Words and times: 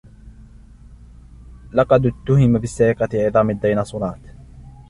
لقد 1.73 2.05
أُتُهم 2.05 2.57
بسرقة 2.59 3.09
عظام 3.25 3.49
الديناصورات. 3.49 4.21